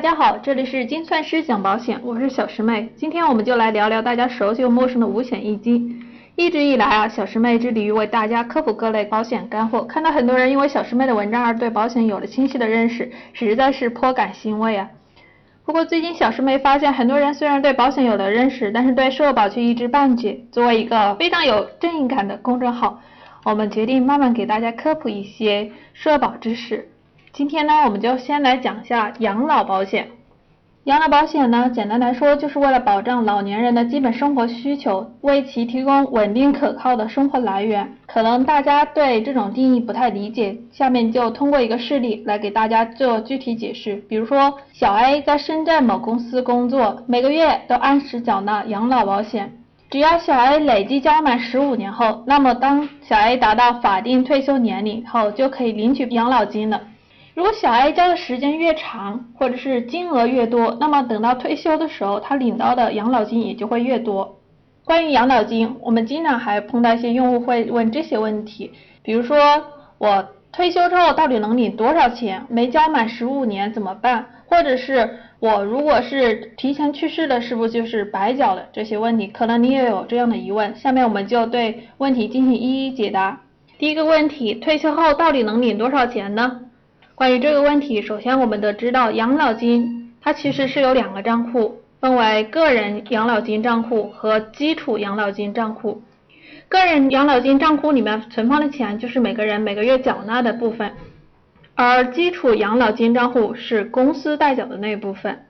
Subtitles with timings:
[0.00, 2.90] 大家好，这里是金算师讲保险，我是小师妹。
[2.96, 6.02] 今天我们就来聊聊大家熟悉又陌生的五险一金。
[6.36, 9.84] 一直以来啊，小师妹致力于为大家科普各类保险干货。
[9.84, 14.88] 看到很多人因为小师妹的文章而对保险有了清晰的认识，实在是颇感欣慰啊。
[15.66, 20.40] 不过最近小师妹发现，很多人虽然对保险有了认识，但是对社保却一知半解。
[20.50, 23.02] 作为一个非常有正义感的公众号，
[23.44, 26.88] 我们决定慢慢给大家科普一些社保知识。
[27.32, 30.08] 今天呢，我们就先来讲一下养老保险。
[30.84, 37.96] 养老保险呢，简单来说，就是为了保障老年人的基本生活需求，为其提供稳定可靠的生活来源。
[38.06, 43.96] 可能大家对这种定义不太理解，下面就通过一个事例来给大家做具体解释。
[44.08, 49.52] 比如说，小 A 在深圳某公司工作，每个月都按时缴纳养老保险。
[49.88, 56.80] 只要小 A 累计交满十五年后，那么当小 A 达到法定退休年龄后，就可以领取养老金了。
[57.34, 64.40] 如果小 A 交的时间越长，或者是金额越多，那么等到退休的时候，他领到的养老金也就会越多。
[64.84, 68.72] 关于养老金，我们经常还碰到一些用户会问这些问题，
[69.02, 69.36] 比如说
[69.98, 72.44] 我退休之后到底能领多少钱？
[72.48, 74.26] 没交满十五年怎么办？
[74.46, 78.66] 或者是我如果是提前去世了，是不是就是白缴了？
[78.72, 83.42] 这些问题可能你也有这样的疑问，下面我们就对问题进行一一解答。
[83.78, 86.62] 第一个问题，退休后到底能领多少钱呢？
[87.20, 96.02] 关于这个问题，首先我们得知道，养老金它其实是有两个账户，分为个人养老金账户和基础养老金账户。
[96.70, 100.92] 个人养老金账户里面存放的钱就是每个人每个月缴纳的部分，
[101.74, 105.44] 而基础养老金账户是公司代缴的那部分。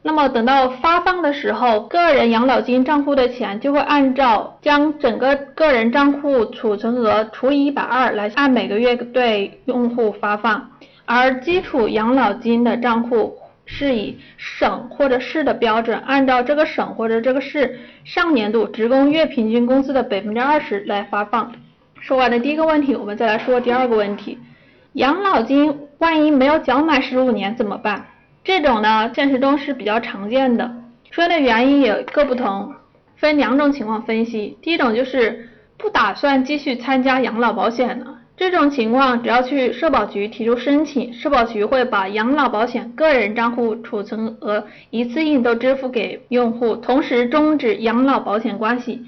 [0.00, 10.70] 那么等到发放的时候，个人养老金账户的钱就会按照将整个个人账户储存额除以一百二来按每个月对用户发放。
[11.06, 21.52] 而基础养老金的账户是以省或者市的标准，按照这个省或者这个市上年度职工月平均工资的百分之二十来发放。
[22.00, 24.38] 说完了第一个问题，我们再来说第二个问题：
[24.92, 28.04] 养老金万一没有缴满十五年怎么办？
[28.42, 30.70] 这种呢，现实中是比较常见的，
[31.10, 32.74] 出现的原因也各不同，
[33.16, 34.58] 分两种情况分析。
[34.60, 38.13] 第一种就是不打算继续参加养老保险了。
[38.36, 49.04] 这种情况，只要去社保局提出申请，社保局会把养老保险个人账户储存额一次性都支付给用户，同时终止养老保险关系，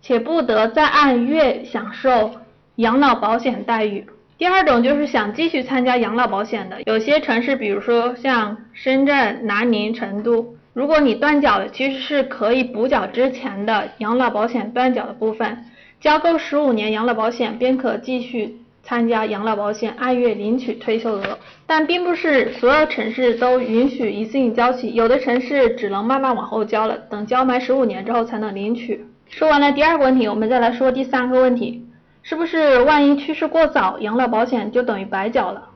[0.00, 2.30] 且不得再按月享受
[2.76, 4.06] 养老保险待遇。
[4.38, 15.64] 第二种就是想继续参加养老保险的，有些城市，比如说像深圳、南宁、成都，如果你断缴了，其实是可以补缴之前的养老保险断缴的部分。
[16.00, 18.59] 交够十五年养老保险，便可继续
[18.90, 21.38] 参加养老保险，按月领取退休额。
[21.64, 29.06] 但并不是所有城市都允许一次性交齐，有的城市只能慢慢往后交了，等交满十五年之后才能领取。
[29.28, 31.86] 说完了第二个问题，我们再来说第三个问题，
[32.24, 35.68] 是不是万一去世过早，养老保险就等于白缴了？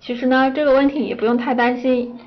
[0.00, 2.18] 其实呢，这个问题也不用太担心。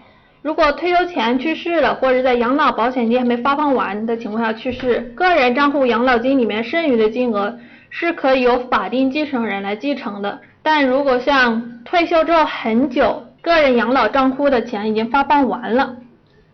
[0.43, 7.57] 如果退休前去世了，或者在养老保险金还没发放完的情况下去世，个人账户养老金里面剩余的金额
[7.89, 10.39] 是可以由法定继承人来继承的。
[10.61, 15.95] 但如果像退休之后很久，个人养老账户的钱已经发放完了，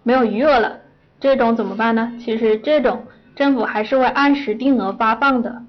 [0.03, 0.79] 没有余额了，
[1.19, 2.13] 这种怎么办呢？
[2.19, 3.05] 其实这种
[3.35, 5.63] 政府还是会按时定额发放的。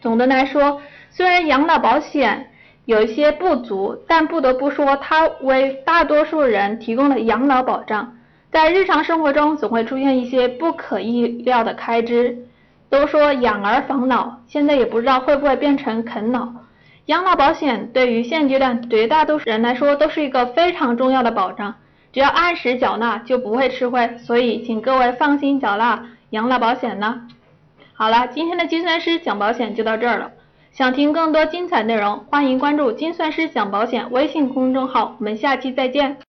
[0.00, 0.80] 总的来说，
[1.10, 2.50] 虽然养老保险，
[2.86, 8.16] 有一些不足，但不得不说，它为大多数人提供了养老保障。
[8.50, 12.46] 在日常生活中，总会出现一些不可预料的开支。
[12.90, 16.48] 都说养儿防老，现在也不知道会不会变成啃老。
[17.06, 21.76] 养老保险对于现阶段绝大多数人来说，都是一个非常重要的保障。
[22.12, 24.18] 只要按时缴纳，就不会吃亏。
[24.18, 27.28] 所以，请各位放心缴纳养老保险呢。
[27.94, 30.32] 好了，今天的精算师讲保险就到这儿了。
[30.72, 35.16] 想听更多精彩内容，欢迎关注“精算师讲保险”微信公众号。
[35.18, 36.18] 我们下期再见。